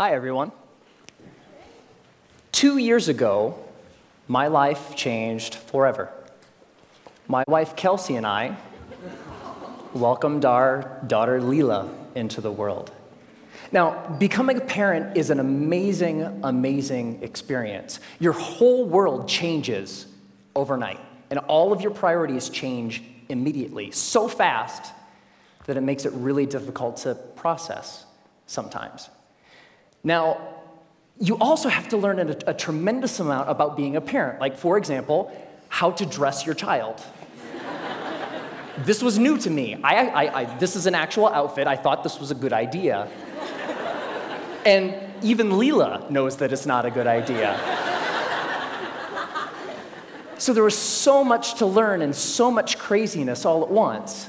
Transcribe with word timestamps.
Hi, 0.00 0.14
everyone. 0.14 0.50
Two 2.52 2.78
years 2.78 3.08
ago, 3.08 3.62
my 4.28 4.46
life 4.46 4.96
changed 4.96 5.56
forever. 5.56 6.10
My 7.28 7.44
wife 7.46 7.76
Kelsey 7.76 8.16
and 8.16 8.26
I 8.26 8.56
welcomed 9.92 10.46
our 10.46 11.02
daughter 11.06 11.38
Leela 11.38 11.92
into 12.14 12.40
the 12.40 12.50
world. 12.50 12.90
Now, 13.72 14.16
becoming 14.18 14.56
a 14.56 14.62
parent 14.62 15.18
is 15.18 15.28
an 15.28 15.38
amazing, 15.38 16.40
amazing 16.44 17.22
experience. 17.22 18.00
Your 18.20 18.32
whole 18.32 18.86
world 18.86 19.28
changes 19.28 20.06
overnight, 20.56 21.00
and 21.28 21.40
all 21.40 21.74
of 21.74 21.82
your 21.82 21.92
priorities 21.92 22.48
change 22.48 23.02
immediately, 23.28 23.90
so 23.90 24.28
fast 24.28 24.94
that 25.66 25.76
it 25.76 25.82
makes 25.82 26.06
it 26.06 26.14
really 26.14 26.46
difficult 26.46 26.96
to 27.02 27.16
process 27.36 28.06
sometimes. 28.46 29.10
Now, 30.02 30.40
you 31.18 31.36
also 31.38 31.68
have 31.68 31.88
to 31.88 31.96
learn 31.96 32.18
a, 32.18 32.36
a 32.46 32.54
tremendous 32.54 33.20
amount 33.20 33.50
about 33.50 33.76
being 33.76 33.96
a 33.96 34.00
parent. 34.00 34.40
Like, 34.40 34.56
for 34.56 34.78
example, 34.78 35.30
how 35.68 35.90
to 35.92 36.06
dress 36.06 36.46
your 36.46 36.54
child. 36.54 37.02
this 38.78 39.02
was 39.02 39.18
new 39.18 39.36
to 39.38 39.50
me. 39.50 39.76
I, 39.82 40.06
I, 40.06 40.40
I, 40.40 40.58
this 40.58 40.76
is 40.76 40.86
an 40.86 40.94
actual 40.94 41.28
outfit. 41.28 41.66
I 41.66 41.76
thought 41.76 42.02
this 42.02 42.18
was 42.18 42.30
a 42.30 42.34
good 42.34 42.52
idea. 42.52 43.08
And 44.64 44.94
even 45.22 45.50
Leela 45.50 46.10
knows 46.10 46.38
that 46.38 46.52
it's 46.52 46.66
not 46.66 46.86
a 46.86 46.90
good 46.90 47.06
idea. 47.06 47.58
so 50.38 50.52
there 50.52 50.64
was 50.64 50.76
so 50.76 51.22
much 51.22 51.54
to 51.56 51.66
learn 51.66 52.02
and 52.02 52.14
so 52.16 52.50
much 52.50 52.78
craziness 52.78 53.44
all 53.44 53.62
at 53.62 53.70
once. 53.70 54.28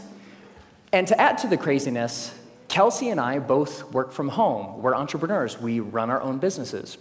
And 0.93 1.07
to 1.07 1.19
add 1.19 1.37
to 1.39 1.47
the 1.47 1.57
craziness, 1.57 2.37
Kelsey 2.71 3.09
and 3.09 3.19
I 3.19 3.37
both 3.39 3.91
work 3.91 4.13
from 4.13 4.29
home. 4.29 4.81
We're 4.81 4.95
entrepreneurs, 4.95 5.59
we 5.59 5.81
run 5.81 6.09
our 6.09 6.21
own 6.21 6.37
businesses. 6.37 6.97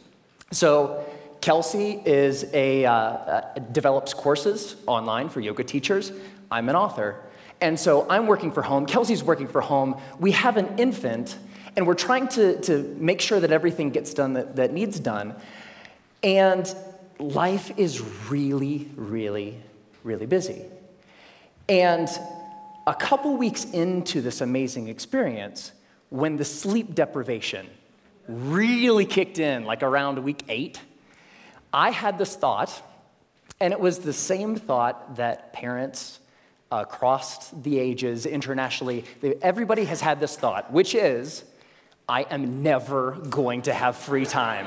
So, 0.51 1.07
Kelsey 1.41 2.03
is 2.05 2.45
a, 2.53 2.85
uh, 2.85 2.93
uh, 2.93 3.59
develops 3.71 4.13
courses 4.13 4.75
online 4.89 5.29
for 5.29 5.41
yoga 5.41 5.63
teachers. 5.63 6.11
I'm 6.51 6.69
an 6.69 6.75
author. 6.75 7.23
And 7.61 7.79
so 7.79 8.05
I'm 8.11 8.27
working 8.27 8.51
for 8.51 8.63
home. 8.63 8.85
Kelsey's 8.85 9.23
working 9.23 9.47
for 9.47 9.61
home. 9.61 9.97
We 10.19 10.33
have 10.33 10.57
an 10.57 10.77
infant 10.77 11.39
and 11.77 11.87
we're 11.87 11.95
trying 11.95 12.27
to, 12.29 12.61
to 12.63 12.97
make 12.99 13.21
sure 13.21 13.39
that 13.39 13.53
everything 13.53 13.91
gets 13.91 14.13
done 14.13 14.33
that, 14.35 14.57
that 14.57 14.73
needs 14.73 14.99
done. 14.99 15.37
And 16.25 16.75
life 17.21 17.71
is 17.77 18.01
really, 18.29 18.89
really, 18.97 19.57
really 20.03 20.27
busy. 20.27 20.65
And 21.69 22.09
a 22.87 22.95
couple 22.95 23.37
weeks 23.37 23.65
into 23.65 24.21
this 24.21 24.41
amazing 24.41 24.89
experience, 24.89 25.73
when 26.09 26.37
the 26.37 26.45
sleep 26.45 26.95
deprivation 26.95 27.69
really 28.27 29.07
kicked 29.07 29.39
in, 29.39 29.65
like 29.65 29.83
around 29.83 30.19
week 30.23 30.45
eight, 30.49 30.81
I 31.73 31.91
had 31.91 32.19
this 32.19 32.35
thought, 32.37 32.83
and 33.61 33.73
it 33.73 33.81
was 33.81 34.01
the 34.01 34.13
same 34.13 34.57
thought 34.57 35.17
that 35.17 35.53
parents 35.53 36.21
across 36.73 37.51
the 37.51 37.79
ages 37.79 38.27
internationally, 38.27 39.05
everybody 39.43 39.85
has 39.85 40.01
had 40.01 40.21
this 40.21 40.37
thought, 40.37 40.73
which 40.73 40.95
is 40.95 41.45
I 42.09 42.23
am 42.23 42.63
never 42.63 43.13
going 43.13 43.63
to 43.63 43.75
have 43.75 43.97
free 43.97 44.25
time 44.25 44.67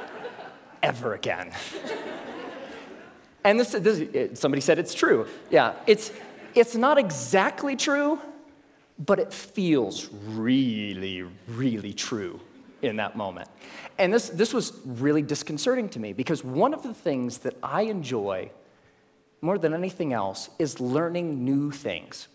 ever 0.82 1.14
again. 1.14 1.52
and 3.42 3.58
this, 3.58 3.72
this, 3.72 4.38
somebody 4.38 4.60
said 4.60 4.78
it's 4.78 4.94
true. 4.94 5.26
Yeah, 5.50 5.74
it's, 5.86 6.10
it's 6.54 6.74
not 6.74 6.98
exactly 6.98 7.76
true, 7.76 8.20
but 8.98 9.18
it 9.18 9.32
feels 9.32 10.08
really, 10.28 11.24
really 11.48 11.92
true 11.92 12.40
in 12.82 12.96
that 12.96 13.16
moment. 13.16 13.48
And 13.98 14.12
this, 14.12 14.28
this 14.28 14.52
was 14.52 14.78
really 14.84 15.22
disconcerting 15.22 15.88
to 15.90 15.98
me 15.98 16.12
because 16.12 16.44
one 16.44 16.74
of 16.74 16.82
the 16.82 16.94
things 16.94 17.38
that 17.38 17.56
I 17.62 17.82
enjoy 17.82 18.50
more 19.40 19.58
than 19.58 19.74
anything 19.74 20.12
else 20.12 20.50
is 20.58 20.80
learning 20.80 21.44
new 21.44 21.70
things 21.70 22.28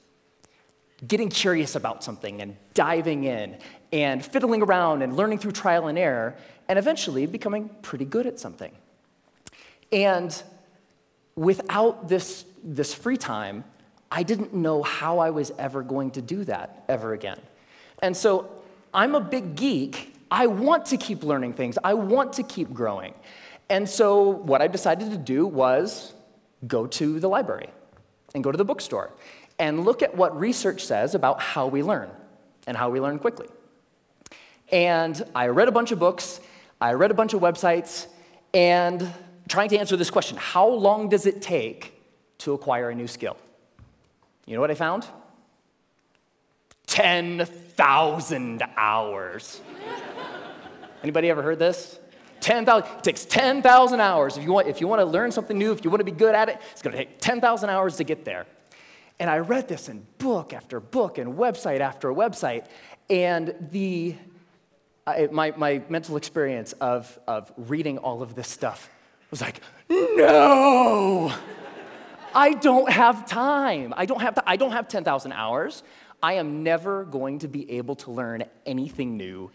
getting 1.07 1.29
curious 1.29 1.75
about 1.75 2.03
something 2.03 2.41
and 2.41 2.55
diving 2.73 3.23
in 3.23 3.57
and 3.91 4.25
fiddling 4.25 4.61
around 4.61 5.01
and 5.01 5.15
learning 5.15 5.37
through 5.37 5.51
trial 5.51 5.87
and 5.87 5.97
error 5.97 6.35
and 6.67 6.77
eventually 6.77 7.25
becoming 7.25 7.69
pretty 7.81 8.05
good 8.05 8.27
at 8.27 8.39
something. 8.39 8.71
And 9.91 10.41
without 11.35 12.09
this, 12.09 12.45
this 12.63 12.93
free 12.93 13.17
time, 13.17 13.63
I 14.11 14.23
didn't 14.23 14.53
know 14.53 14.81
how 14.83 15.19
I 15.19 15.29
was 15.29 15.51
ever 15.57 15.83
going 15.83 16.11
to 16.11 16.21
do 16.21 16.43
that 16.45 16.83
ever 16.89 17.13
again. 17.13 17.39
And 18.01 18.15
so 18.15 18.49
I'm 18.93 19.15
a 19.15 19.19
big 19.19 19.55
geek. 19.55 20.15
I 20.31 20.47
want 20.47 20.87
to 20.87 20.97
keep 20.97 21.23
learning 21.23 21.53
things, 21.53 21.77
I 21.83 21.93
want 21.93 22.33
to 22.33 22.43
keep 22.43 22.73
growing. 22.73 23.13
And 23.69 23.87
so 23.87 24.29
what 24.29 24.61
I 24.61 24.67
decided 24.67 25.11
to 25.11 25.17
do 25.17 25.45
was 25.45 26.13
go 26.65 26.87
to 26.87 27.19
the 27.19 27.29
library 27.29 27.69
and 28.33 28.43
go 28.43 28.51
to 28.51 28.57
the 28.57 28.65
bookstore 28.65 29.11
and 29.59 29.85
look 29.85 30.01
at 30.01 30.15
what 30.15 30.37
research 30.39 30.85
says 30.85 31.13
about 31.13 31.39
how 31.39 31.67
we 31.67 31.83
learn 31.83 32.09
and 32.65 32.75
how 32.75 32.89
we 32.89 32.99
learn 32.99 33.19
quickly. 33.19 33.47
And 34.71 35.21
I 35.35 35.47
read 35.47 35.67
a 35.67 35.71
bunch 35.71 35.91
of 35.91 35.99
books, 35.99 36.39
I 36.79 36.93
read 36.93 37.11
a 37.11 37.13
bunch 37.13 37.33
of 37.33 37.41
websites, 37.41 38.07
and 38.53 39.11
trying 39.47 39.69
to 39.69 39.77
answer 39.77 39.97
this 39.97 40.09
question 40.09 40.37
how 40.37 40.67
long 40.67 41.09
does 41.09 41.25
it 41.25 41.41
take 41.41 41.93
to 42.39 42.53
acquire 42.53 42.89
a 42.89 42.95
new 42.95 43.07
skill? 43.07 43.37
You 44.45 44.55
know 44.55 44.61
what 44.61 44.71
I 44.71 44.75
found? 44.75 45.05
10,000 46.87 48.63
hours. 48.75 49.61
Anybody 51.03 51.29
ever 51.29 51.41
heard 51.41 51.59
this? 51.59 51.99
10,000, 52.41 52.89
it 52.97 53.03
takes 53.03 53.25
10,000 53.25 53.99
hours. 53.99 54.37
If 54.37 54.43
you, 54.43 54.51
want, 54.51 54.67
if 54.67 54.81
you 54.81 54.87
want 54.87 55.01
to 55.01 55.05
learn 55.05 55.31
something 55.31 55.57
new, 55.57 55.71
if 55.71 55.83
you 55.83 55.89
want 55.89 55.99
to 55.99 56.05
be 56.05 56.11
good 56.11 56.35
at 56.35 56.49
it, 56.49 56.59
it's 56.71 56.81
going 56.81 56.93
to 56.93 56.97
take 56.97 57.19
10,000 57.19 57.69
hours 57.69 57.97
to 57.97 58.03
get 58.03 58.25
there. 58.25 58.45
And 59.19 59.29
I 59.29 59.39
read 59.39 59.67
this 59.67 59.89
in 59.89 60.05
book 60.17 60.53
after 60.53 60.79
book 60.79 61.17
and 61.17 61.35
website 61.35 61.81
after 61.81 62.09
website. 62.09 62.65
And 63.09 63.53
the, 63.71 64.15
uh, 65.05 65.11
I, 65.11 65.27
my, 65.31 65.51
my 65.51 65.81
mental 65.89 66.15
experience 66.15 66.73
of, 66.73 67.19
of 67.27 67.51
reading 67.57 67.97
all 67.97 68.21
of 68.21 68.35
this 68.35 68.47
stuff 68.47 68.89
was 69.29 69.41
like, 69.41 69.61
no, 69.89 71.33
I 72.33 72.53
don't 72.53 72.91
have 72.91 73.25
time. 73.25 73.93
I 73.95 74.05
don't 74.05 74.21
have, 74.21 74.35
to, 74.35 74.43
I 74.45 74.55
don't 74.55 74.71
have 74.71 74.87
10,000 74.87 75.31
hours. 75.31 75.83
I 76.21 76.33
am 76.33 76.63
never 76.63 77.05
going 77.05 77.39
to 77.39 77.47
be 77.47 77.69
able 77.71 77.95
to 77.97 78.11
learn 78.11 78.43
anything 78.65 79.17
new 79.17 79.51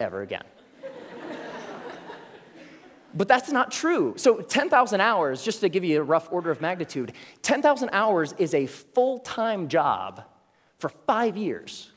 ever 0.00 0.22
again. 0.22 0.44
But 3.16 3.28
that's 3.28 3.50
not 3.50 3.72
true. 3.72 4.14
So 4.18 4.42
10,000 4.42 5.00
hours, 5.00 5.42
just 5.42 5.60
to 5.60 5.70
give 5.70 5.84
you 5.84 6.00
a 6.00 6.04
rough 6.04 6.30
order 6.30 6.50
of 6.50 6.60
magnitude, 6.60 7.12
10,000 7.42 7.88
hours 7.92 8.34
is 8.36 8.52
a 8.52 8.66
full 8.66 9.20
time 9.20 9.68
job 9.68 10.22
for 10.78 10.90
five 11.06 11.36
years. 11.36 11.90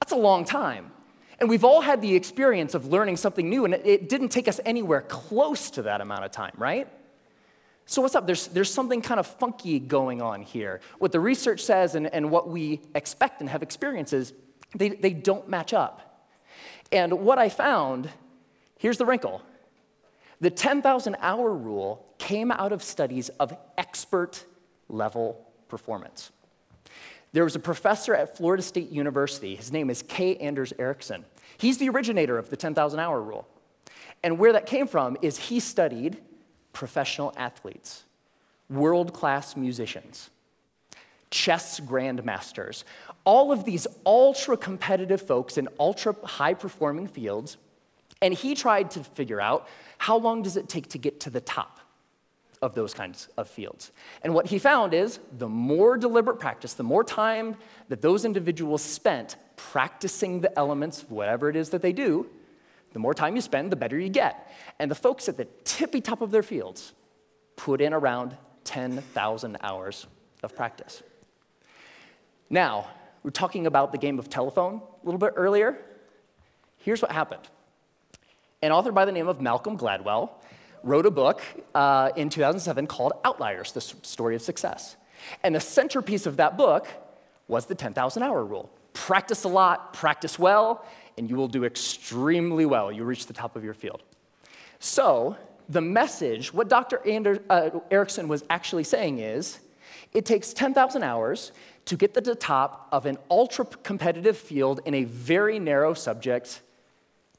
That's 0.00 0.12
a 0.12 0.16
long 0.16 0.44
time. 0.44 0.90
And 1.38 1.48
we've 1.48 1.64
all 1.64 1.82
had 1.82 2.00
the 2.00 2.16
experience 2.16 2.74
of 2.74 2.86
learning 2.86 3.18
something 3.18 3.48
new, 3.48 3.64
and 3.64 3.74
it, 3.74 4.08
didn't 4.08 4.30
take 4.30 4.48
us 4.48 4.58
anywhere 4.64 5.02
close 5.02 5.70
to 5.72 5.82
that 5.82 6.00
amount 6.00 6.24
of 6.24 6.30
time, 6.30 6.54
right? 6.56 6.88
So, 7.88 8.02
what's 8.02 8.16
up? 8.16 8.26
There's, 8.26 8.48
there's 8.48 8.72
something 8.72 9.00
kind 9.00 9.20
of 9.20 9.26
funky 9.26 9.78
going 9.78 10.20
on 10.20 10.42
here. 10.42 10.80
What 10.98 11.12
the 11.12 11.20
research 11.20 11.62
says 11.62 11.94
and, 11.94 12.12
and 12.12 12.30
what 12.32 12.48
we 12.48 12.80
expect 12.96 13.40
and 13.40 13.48
have 13.48 13.62
experiences, 13.62 14.32
they, 14.74 14.88
they 14.90 15.12
don't 15.12 15.48
match 15.48 15.72
up. 15.72 16.02
And 16.90 17.20
what 17.20 17.38
I 17.38 17.48
found 17.48 18.10
here's 18.78 18.98
the 18.98 19.06
wrinkle 19.06 19.40
the 20.40 20.50
10,000 20.50 21.16
hour 21.20 21.52
rule 21.54 22.04
came 22.18 22.50
out 22.50 22.72
of 22.72 22.82
studies 22.82 23.28
of 23.40 23.56
expert 23.78 24.44
level 24.88 25.46
performance. 25.68 26.30
There 27.32 27.44
was 27.44 27.56
a 27.56 27.60
professor 27.60 28.14
at 28.14 28.36
Florida 28.36 28.62
State 28.62 28.90
University. 28.90 29.54
His 29.54 29.72
name 29.72 29.90
is 29.90 30.02
K. 30.02 30.36
Anders 30.36 30.72
Ericsson. 30.78 31.24
He's 31.58 31.78
the 31.78 31.88
originator 31.88 32.38
of 32.38 32.50
the 32.50 32.56
10,000 32.56 32.98
hour 32.98 33.20
rule. 33.20 33.46
And 34.22 34.38
where 34.38 34.52
that 34.52 34.66
came 34.66 34.86
from 34.86 35.16
is 35.22 35.38
he 35.38 35.60
studied 35.60 36.18
professional 36.76 37.32
athletes, 37.38 38.04
world 38.68 39.14
class 39.14 39.56
musicians, 39.56 40.28
chess 41.30 41.80
grandmasters, 41.80 42.84
all 43.24 43.50
of 43.50 43.64
these 43.64 43.86
ultra 44.04 44.58
competitive 44.58 45.22
folks 45.22 45.56
in 45.56 45.68
ultra 45.80 46.14
high 46.22 46.52
performing 46.52 47.06
fields. 47.06 47.56
And 48.20 48.34
he 48.34 48.54
tried 48.54 48.90
to 48.90 49.02
figure 49.02 49.40
out 49.40 49.66
how 49.96 50.18
long 50.18 50.42
does 50.42 50.58
it 50.58 50.68
take 50.68 50.88
to 50.88 50.98
get 50.98 51.18
to 51.20 51.30
the 51.30 51.40
top 51.40 51.80
of 52.60 52.74
those 52.74 52.92
kinds 52.92 53.28
of 53.38 53.48
fields? 53.48 53.90
And 54.20 54.34
what 54.34 54.46
he 54.46 54.58
found 54.58 54.92
is 54.92 55.18
the 55.38 55.48
more 55.48 55.96
deliberate 55.96 56.38
practice, 56.38 56.74
the 56.74 56.82
more 56.82 57.04
time 57.04 57.56
that 57.88 58.02
those 58.02 58.26
individuals 58.26 58.82
spent 58.82 59.36
practicing 59.56 60.42
the 60.42 60.58
elements 60.58 61.02
of 61.02 61.10
whatever 61.10 61.48
it 61.48 61.56
is 61.56 61.70
that 61.70 61.80
they 61.80 61.94
do, 61.94 62.28
the 62.96 63.00
more 63.00 63.12
time 63.12 63.36
you 63.36 63.42
spend, 63.42 63.70
the 63.70 63.76
better 63.76 63.98
you 63.98 64.08
get. 64.08 64.50
And 64.78 64.90
the 64.90 64.94
folks 64.94 65.28
at 65.28 65.36
the 65.36 65.44
tippy 65.64 66.00
top 66.00 66.22
of 66.22 66.30
their 66.30 66.42
fields 66.42 66.94
put 67.54 67.82
in 67.82 67.92
around 67.92 68.34
10,000 68.64 69.58
hours 69.60 70.06
of 70.42 70.56
practice. 70.56 71.02
Now, 72.48 72.86
we 73.22 73.28
we're 73.28 73.32
talking 73.32 73.66
about 73.66 73.92
the 73.92 73.98
game 73.98 74.18
of 74.18 74.30
telephone 74.30 74.80
a 74.80 75.04
little 75.04 75.18
bit 75.18 75.34
earlier. 75.36 75.76
here's 76.78 77.02
what 77.02 77.10
happened. 77.12 77.42
An 78.62 78.72
author 78.72 78.92
by 78.92 79.04
the 79.04 79.12
name 79.12 79.28
of 79.28 79.42
Malcolm 79.42 79.76
Gladwell 79.76 80.30
wrote 80.82 81.04
a 81.04 81.10
book 81.10 81.42
uh, 81.74 82.12
in 82.16 82.30
2007 82.30 82.86
called 82.86 83.12
Outliers 83.26 83.72
The 83.72 83.82
Story 83.82 84.36
of 84.36 84.40
Success. 84.40 84.96
And 85.42 85.54
the 85.54 85.60
centerpiece 85.60 86.24
of 86.24 86.38
that 86.38 86.56
book 86.56 86.88
was 87.46 87.66
the 87.66 87.74
10,000 87.74 88.22
hour 88.22 88.42
rule. 88.42 88.70
Practice 88.94 89.44
a 89.44 89.48
lot, 89.48 89.92
practice 89.92 90.38
well, 90.38 90.82
and 91.18 91.28
you 91.30 91.36
will 91.36 91.48
do 91.48 91.64
extremely 91.64 92.66
well. 92.66 92.92
You 92.92 93.04
reach 93.04 93.26
the 93.26 93.32
top 93.32 93.56
of 93.56 93.64
your 93.64 93.74
field. 93.74 94.02
So, 94.78 95.36
the 95.68 95.80
message, 95.80 96.52
what 96.52 96.68
Dr. 96.68 97.00
Ander, 97.06 97.42
uh, 97.50 97.70
Ericsson 97.90 98.28
was 98.28 98.44
actually 98.50 98.84
saying 98.84 99.18
is 99.18 99.58
it 100.12 100.24
takes 100.24 100.52
10,000 100.52 101.02
hours 101.02 101.52
to 101.86 101.96
get 101.96 102.14
to 102.14 102.20
the 102.20 102.34
top 102.34 102.88
of 102.92 103.06
an 103.06 103.18
ultra 103.30 103.64
competitive 103.64 104.36
field 104.36 104.80
in 104.84 104.94
a 104.94 105.04
very 105.04 105.58
narrow 105.58 105.94
subject. 105.94 106.60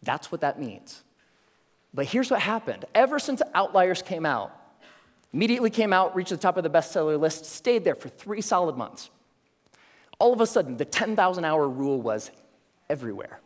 That's 0.04 0.32
what 0.32 0.42
that 0.42 0.60
means. 0.60 1.04
But 1.94 2.06
here's 2.06 2.30
what 2.30 2.42
happened. 2.42 2.86
Ever 2.94 3.20
since 3.20 3.42
Outliers 3.54 4.02
came 4.02 4.26
out, 4.26 4.52
immediately 5.34 5.70
came 5.70 5.94
out, 5.94 6.16
reached 6.16 6.30
the 6.30 6.38
top 6.38 6.58
of 6.58 6.64
the 6.64 6.70
bestseller 6.70 7.20
list, 7.20 7.46
stayed 7.46 7.84
there 7.84 7.96
for 7.96 8.10
three 8.10 8.42
solid 8.42 8.78
months. 8.78 9.10
All 10.20 10.34
of 10.34 10.42
a 10.42 10.48
sudden, 10.48 10.78
the 10.78 10.86
10,000 10.86 11.46
hour 11.46 11.68
rule 11.68 12.02
was 12.02 12.32
everywhere. 12.90 13.40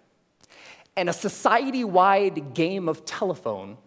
And 0.98 1.10
a 1.10 1.14
society 1.14 1.84
wide 1.84 2.54
game 2.54 2.90
of 2.90 3.06
telephone 3.06 3.78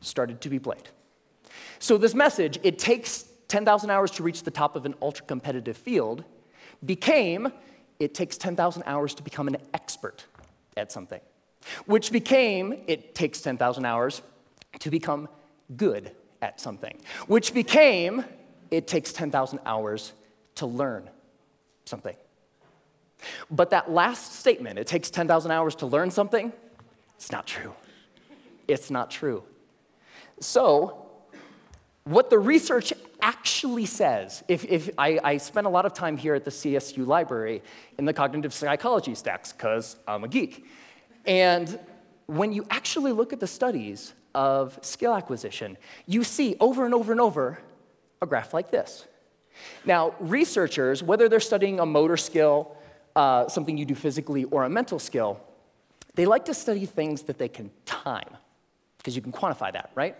started 0.00 0.40
to 0.42 0.48
be 0.48 0.58
played. 0.58 0.88
So, 1.78 1.96
this 1.98 2.14
message, 2.14 2.58
it 2.62 2.78
takes 2.78 3.24
10,000 3.48 3.90
hours 3.90 4.10
to 4.12 4.22
reach 4.22 4.42
the 4.42 4.50
top 4.50 4.76
of 4.76 4.86
an 4.86 4.94
ultra 5.00 5.24
competitive 5.26 5.76
field, 5.76 6.24
became 6.84 7.52
it 7.98 8.14
takes 8.14 8.36
10,000 8.36 8.82
hours 8.86 9.14
to 9.14 9.22
become 9.22 9.48
an 9.48 9.56
expert 9.74 10.24
at 10.76 10.92
something, 10.92 11.20
which 11.86 12.12
became 12.12 12.82
it 12.86 13.14
takes 13.14 13.40
10,000 13.40 13.84
hours 13.84 14.22
to 14.78 14.90
become 14.90 15.28
good 15.76 16.12
at 16.40 16.60
something, 16.60 16.96
which 17.26 17.52
became 17.52 18.24
it 18.70 18.86
takes 18.86 19.12
10,000 19.12 19.58
hours 19.66 20.12
to 20.56 20.66
learn 20.66 21.08
something. 21.84 22.16
But 23.50 23.70
that 23.70 23.90
last 23.90 24.34
statement, 24.34 24.78
it 24.78 24.86
takes 24.86 25.10
10,000 25.10 25.50
hours 25.50 25.74
to 25.76 25.86
learn 25.86 26.10
something, 26.10 26.52
it's 27.16 27.32
not 27.32 27.46
true. 27.46 27.74
It's 28.68 28.90
not 28.90 29.10
true. 29.10 29.42
So, 30.40 31.06
what 32.04 32.30
the 32.30 32.38
research 32.38 32.92
actually 33.20 33.86
says, 33.86 34.44
if, 34.48 34.64
if 34.64 34.90
I, 34.96 35.18
I 35.22 35.36
spend 35.36 35.66
a 35.66 35.70
lot 35.70 35.84
of 35.84 35.92
time 35.92 36.16
here 36.16 36.34
at 36.34 36.44
the 36.44 36.50
CSU 36.50 37.06
library 37.06 37.62
in 37.98 38.04
the 38.04 38.12
cognitive 38.12 38.54
psychology 38.54 39.14
stacks, 39.14 39.52
because 39.52 39.96
I'm 40.06 40.24
a 40.24 40.28
geek. 40.28 40.66
And 41.26 41.78
when 42.26 42.52
you 42.52 42.66
actually 42.70 43.12
look 43.12 43.32
at 43.32 43.40
the 43.40 43.46
studies 43.46 44.14
of 44.34 44.78
skill 44.82 45.14
acquisition, 45.14 45.76
you 46.06 46.24
see 46.24 46.56
over 46.60 46.84
and 46.84 46.94
over 46.94 47.12
and 47.12 47.20
over 47.20 47.58
a 48.22 48.26
graph 48.26 48.54
like 48.54 48.70
this. 48.70 49.06
Now, 49.84 50.14
researchers, 50.20 51.02
whether 51.02 51.28
they're 51.28 51.40
studying 51.40 51.80
a 51.80 51.86
motor 51.86 52.16
skill, 52.16 52.76
uh, 53.18 53.48
something 53.48 53.76
you 53.76 53.84
do 53.84 53.96
physically, 53.96 54.44
or 54.44 54.64
a 54.64 54.68
mental 54.68 54.98
skill, 54.98 55.40
they 56.14 56.26
like 56.34 56.44
to 56.44 56.54
study 56.54 56.86
things 56.86 57.22
that 57.22 57.36
they 57.36 57.48
can 57.48 57.70
time, 57.84 58.32
because 58.98 59.16
you 59.16 59.22
can 59.22 59.32
quantify 59.32 59.70
that, 59.72 59.90
right? 59.94 60.14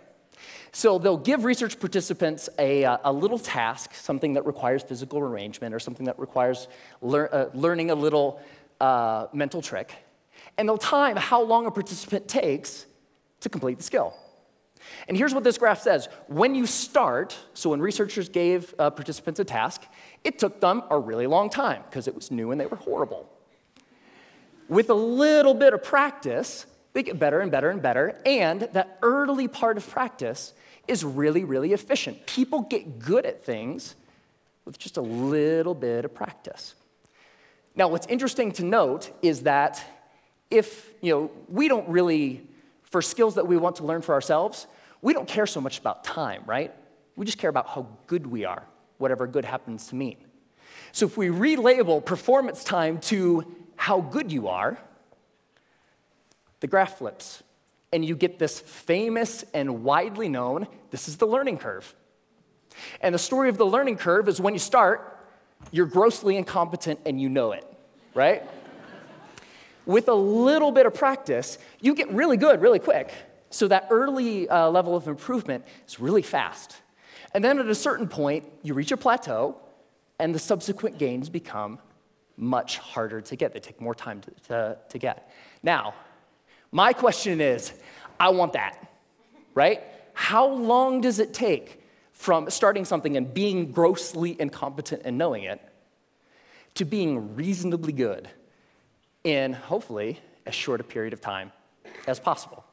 So 0.71 0.99
they'll 0.99 1.23
give 1.31 1.45
research 1.45 1.79
participants 1.79 2.49
a, 2.57 2.85
uh, 2.85 3.11
a 3.11 3.13
little 3.23 3.39
task, 3.39 3.93
something 3.93 4.33
that 4.35 4.45
requires 4.45 4.83
physical 4.83 5.19
arrangement 5.19 5.73
or 5.73 5.79
something 5.79 6.05
that 6.05 6.19
requires 6.19 6.67
lear- 7.01 7.29
uh, 7.31 7.49
learning 7.53 7.91
a 7.91 7.95
little 7.95 8.41
uh, 8.79 9.27
mental 9.33 9.61
trick, 9.61 9.89
and 10.57 10.67
they'll 10.67 10.77
time 10.77 11.15
how 11.15 11.41
long 11.41 11.65
a 11.65 11.71
participant 11.71 12.27
takes 12.27 12.85
to 13.39 13.49
complete 13.49 13.77
the 13.77 13.83
skill. 13.83 14.13
And 15.07 15.17
here's 15.17 15.33
what 15.33 15.43
this 15.43 15.57
graph 15.57 15.81
says. 15.81 16.09
When 16.27 16.55
you 16.55 16.65
start, 16.65 17.37
so 17.53 17.69
when 17.71 17.81
researchers 17.81 18.29
gave 18.29 18.73
uh, 18.77 18.89
participants 18.89 19.39
a 19.39 19.45
task, 19.45 19.83
it 20.23 20.39
took 20.39 20.59
them 20.59 20.83
a 20.89 20.99
really 20.99 21.27
long 21.27 21.49
time 21.49 21.83
because 21.89 22.07
it 22.07 22.15
was 22.15 22.31
new 22.31 22.51
and 22.51 22.59
they 22.59 22.65
were 22.65 22.77
horrible. 22.77 23.29
With 24.67 24.89
a 24.89 24.95
little 24.95 25.53
bit 25.53 25.73
of 25.73 25.83
practice, 25.83 26.65
they 26.93 27.03
get 27.03 27.17
better 27.17 27.39
and 27.39 27.51
better 27.51 27.69
and 27.69 27.81
better, 27.81 28.19
and 28.25 28.61
that 28.73 28.99
early 29.01 29.47
part 29.47 29.77
of 29.77 29.89
practice 29.89 30.53
is 30.87 31.03
really, 31.03 31.43
really 31.43 31.73
efficient. 31.73 32.25
People 32.25 32.61
get 32.61 32.99
good 32.99 33.25
at 33.25 33.43
things 33.43 33.95
with 34.65 34.77
just 34.77 34.97
a 34.97 35.01
little 35.01 35.73
bit 35.73 36.05
of 36.05 36.13
practice. 36.13 36.75
Now, 37.75 37.87
what's 37.87 38.07
interesting 38.07 38.51
to 38.53 38.65
note 38.65 39.11
is 39.21 39.43
that 39.43 39.83
if, 40.51 40.91
you 41.01 41.13
know, 41.13 41.31
we 41.47 41.67
don't 41.67 41.87
really, 41.87 42.47
for 42.83 43.01
skills 43.01 43.35
that 43.35 43.47
we 43.47 43.57
want 43.57 43.77
to 43.77 43.83
learn 43.83 44.01
for 44.01 44.13
ourselves, 44.13 44.67
we 45.01 45.13
don't 45.13 45.27
care 45.27 45.47
so 45.47 45.61
much 45.61 45.79
about 45.79 46.03
time, 46.03 46.43
right? 46.45 46.73
We 47.15 47.25
just 47.25 47.37
care 47.37 47.49
about 47.49 47.67
how 47.67 47.87
good 48.07 48.27
we 48.27 48.45
are, 48.45 48.63
whatever 48.97 49.27
good 49.27 49.45
happens 49.45 49.87
to 49.87 49.95
mean. 49.95 50.17
So 50.91 51.05
if 51.05 51.17
we 51.17 51.27
relabel 51.27 52.03
performance 52.03 52.63
time 52.63 52.99
to 53.01 53.45
how 53.75 54.01
good 54.01 54.31
you 54.31 54.47
are, 54.47 54.77
the 56.59 56.67
graph 56.67 56.97
flips, 56.97 57.43
and 57.91 58.03
you 58.05 58.15
get 58.15 58.39
this 58.39 58.59
famous 58.59 59.43
and 59.53 59.83
widely 59.83 60.29
known 60.29 60.67
this 60.91 61.07
is 61.07 61.17
the 61.17 61.25
learning 61.25 61.57
curve. 61.57 61.95
And 63.01 63.13
the 63.13 63.19
story 63.19 63.49
of 63.49 63.57
the 63.57 63.65
learning 63.65 63.97
curve 63.97 64.27
is 64.27 64.39
when 64.39 64.53
you 64.53 64.59
start, 64.59 65.17
you're 65.71 65.85
grossly 65.85 66.37
incompetent 66.37 66.99
and 67.05 67.19
you 67.19 67.29
know 67.29 67.51
it, 67.51 67.65
right? 68.13 68.43
With 69.85 70.07
a 70.07 70.13
little 70.13 70.71
bit 70.71 70.85
of 70.85 70.93
practice, 70.93 71.57
you 71.81 71.95
get 71.95 72.11
really 72.11 72.37
good 72.37 72.61
really 72.61 72.79
quick. 72.79 73.11
So 73.49 73.67
that 73.67 73.87
early 73.89 74.47
uh, 74.47 74.69
level 74.69 74.95
of 74.95 75.07
improvement 75.07 75.65
is 75.87 75.99
really 75.99 76.21
fast. 76.21 76.77
And 77.33 77.43
then 77.43 77.59
at 77.59 77.67
a 77.67 77.75
certain 77.75 78.07
point, 78.07 78.45
you 78.63 78.73
reach 78.73 78.91
a 78.91 78.97
plateau, 78.97 79.57
and 80.19 80.33
the 80.33 80.39
subsequent 80.39 80.97
gains 80.97 81.29
become 81.29 81.79
much 82.37 82.77
harder 82.77 83.21
to 83.21 83.35
get. 83.35 83.53
They 83.53 83.59
take 83.59 83.81
more 83.81 83.95
time 83.95 84.21
to, 84.21 84.31
to, 84.47 84.77
to 84.89 84.97
get. 84.97 85.31
Now, 85.63 85.93
my 86.71 86.93
question 86.93 87.41
is 87.41 87.73
I 88.19 88.29
want 88.29 88.53
that, 88.53 88.91
right? 89.53 89.81
How 90.13 90.47
long 90.47 91.01
does 91.01 91.19
it 91.19 91.33
take 91.33 91.83
from 92.11 92.49
starting 92.49 92.85
something 92.85 93.15
and 93.15 93.33
being 93.33 93.71
grossly 93.71 94.35
incompetent 94.39 95.03
and 95.05 95.17
knowing 95.17 95.43
it 95.43 95.61
to 96.75 96.85
being 96.85 97.35
reasonably 97.35 97.93
good 97.93 98.29
in 99.23 99.53
hopefully 99.53 100.19
as 100.45 100.53
short 100.53 100.81
a 100.81 100.83
period 100.83 101.13
of 101.13 101.21
time 101.21 101.51
as 102.07 102.19
possible? 102.19 102.65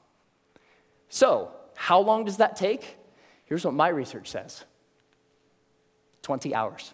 So, 1.08 1.50
how 1.74 2.00
long 2.00 2.24
does 2.24 2.38
that 2.38 2.56
take? 2.56 2.96
Here's 3.44 3.64
what 3.64 3.74
my 3.74 3.88
research 3.88 4.28
says 4.28 4.64
20 6.22 6.54
hours. 6.54 6.92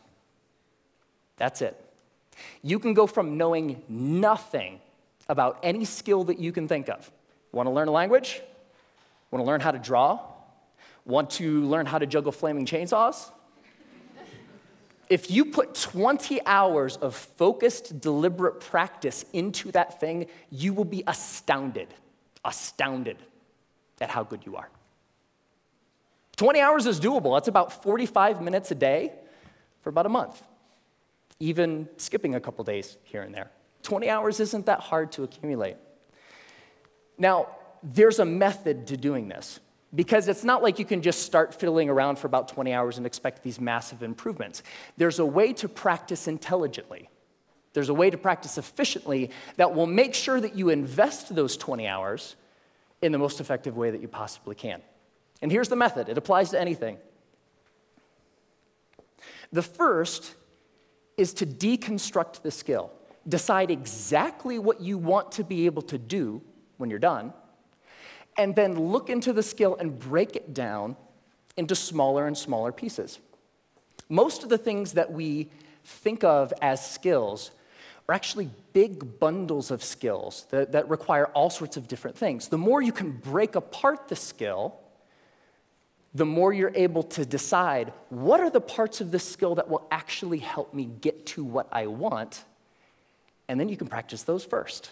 That's 1.37 1.62
it. 1.62 1.78
You 2.62 2.78
can 2.78 2.95
go 2.95 3.07
from 3.07 3.37
knowing 3.37 3.83
nothing 3.88 4.81
about 5.28 5.59
any 5.62 5.85
skill 5.85 6.25
that 6.25 6.38
you 6.38 6.52
can 6.52 6.69
think 6.69 6.88
of. 6.88 7.11
Want 7.52 7.66
to 7.66 7.71
learn 7.71 7.88
a 7.88 7.92
language? 7.92 8.42
Want 9.31 9.42
to 9.42 9.47
learn 9.47 9.61
how 9.61 9.71
to 9.71 9.78
draw? 9.78 10.21
Want 11.04 11.31
to 11.31 11.62
learn 11.62 11.87
how 11.87 11.99
to 11.99 12.07
juggle 12.07 12.33
flaming 12.33 12.66
chainsaws? 12.66 13.31
if 15.09 15.31
you 15.31 15.45
put 15.45 15.75
20 15.75 16.40
hours 16.47 16.97
of 16.97 17.14
focused, 17.14 18.00
deliberate 18.00 18.61
practice 18.61 19.26
into 19.35 19.71
that 19.73 20.00
thing, 20.00 20.26
you 20.50 20.73
will 20.73 20.87
be 20.87 21.02
astounded, 21.07 21.88
astounded 22.45 23.19
at 24.02 24.11
how 24.11 24.25
good 24.25 24.44
you 24.44 24.56
are. 24.56 24.68
20 26.37 26.61
hours 26.61 26.87
is 26.87 26.99
doable. 26.99 27.37
That's 27.37 27.49
about 27.49 27.82
45 27.82 28.42
minutes 28.42 28.71
a 28.71 28.75
day 28.75 29.12
for 29.82 29.90
about 29.90 30.06
a 30.06 30.09
month, 30.09 30.42
even 31.38 31.88
skipping 31.97 32.35
a 32.35 32.40
couple 32.40 32.64
days 32.64 32.97
here 33.04 33.23
and 33.23 33.35
there. 33.35 33.50
20 33.82 34.09
hours 34.09 34.40
isn't 34.40 34.66
that 34.66 34.80
hard 34.80 35.12
to 35.12 35.23
accumulate. 35.23 35.76
Now, 37.18 37.49
there's 37.82 38.18
a 38.18 38.25
method 38.25 38.88
to 38.88 38.97
doing 38.97 39.28
this 39.28 39.61
because 39.94 40.28
it's 40.28 40.44
not 40.44 40.62
like 40.62 40.78
you 40.78 40.85
can 40.85 41.02
just 41.02 41.23
start 41.23 41.54
fiddling 41.54 41.90
around 41.90 42.18
for 42.18 42.26
about 42.26 42.49
20 42.49 42.73
hours 42.73 42.97
and 42.97 43.06
expect 43.06 43.42
these 43.42 43.61
massive 43.61 44.02
improvements. 44.02 44.62
There's 44.97 45.18
a 45.18 45.26
way 45.26 45.52
to 45.54 45.68
practice 45.68 46.26
intelligently. 46.26 47.09
There's 47.73 47.88
a 47.88 47.94
way 47.94 48.11
to 48.11 48.18
practice 48.18 48.59
efficiently 48.59 49.30
that 49.56 49.75
will 49.75 49.87
make 49.87 50.14
sure 50.14 50.40
that 50.40 50.56
you 50.56 50.71
invest 50.71 51.35
those 51.35 51.56
20 51.56 51.87
hours 51.87 52.37
in 53.02 53.12
the 53.12 53.18
most 53.18 53.40
effective 53.40 53.76
way 53.76 53.90
that 53.90 54.00
you 54.00 54.09
possibly 54.09 54.54
can. 54.54 54.80
And 55.42 55.50
here's 55.50 55.68
the 55.68 55.76
method 55.76 56.09
it 56.09 56.16
applies 56.16 56.50
to 56.50 56.61
anything. 56.61 56.99
The 59.52 59.62
first 59.62 60.35
is 61.16 61.35
to 61.35 61.47
deconstruct 61.47 62.42
the 62.42 62.50
skill 62.50 62.90
decide 63.28 63.71
exactly 63.71 64.59
what 64.59 64.80
you 64.80 64.99
want 64.99 65.32
to 65.32 65.44
be 65.44 65.66
able 65.66 65.82
to 65.82 65.99
do 65.99 66.42
when 66.78 66.90
you're 66.90 66.99
done, 66.99 67.32
and 68.37 68.54
then 68.56 68.88
look 68.90 69.11
into 69.11 69.32
the 69.32 69.42
skill 69.42 69.76
and 69.76 69.99
break 69.99 70.35
it 70.35 70.52
down 70.54 70.97
into 71.56 71.75
smaller 71.75 72.26
and 72.26 72.37
smaller 72.37 72.73
pieces. 72.73 73.21
Most 74.09 74.42
of 74.42 74.49
the 74.49 74.59
things 74.59 74.94
that 74.94 75.12
we 75.12 75.50
think 75.85 76.25
of 76.25 76.52
as 76.61 76.85
skills 76.85 77.50
are 78.09 78.14
actually 78.14 78.50
big 78.73 79.21
bundles 79.21 79.71
of 79.71 79.82
skills 79.82 80.47
that, 80.50 80.73
that 80.73 80.88
require 80.88 81.26
all 81.28 81.50
sorts 81.50 81.76
of 81.76 81.88
different 81.88 82.16
things. 82.16 82.49
The 82.49 82.59
more 82.59 82.82
you 82.82 82.92
can 82.92 83.12
break 83.12 83.54
apart 83.54 84.09
the 84.09 84.16
skill, 84.16 84.76
the 86.14 86.26
more 86.26 86.52
you're 86.52 86.73
able 86.75 87.02
to 87.04 87.25
decide 87.25 87.92
what 88.11 88.40
are 88.40 88.50
the 88.50 88.61
parts 88.61 89.00
of 89.00 89.11
this 89.11 89.25
skill 89.25 89.54
that 89.54 89.68
will 89.68 89.87
actually 89.90 90.38
help 90.38 90.75
me 90.75 90.85
get 91.00 91.26
to 91.26 91.44
what 91.44 91.68
I 91.73 91.87
want, 91.87 92.44
and 93.49 93.59
then 93.59 93.68
you 93.68 93.76
can 93.76 93.87
practice 93.87 94.23
those 94.23 94.44
first. 94.44 94.90